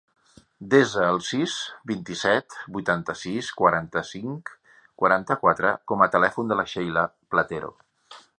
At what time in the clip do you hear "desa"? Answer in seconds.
0.69-1.01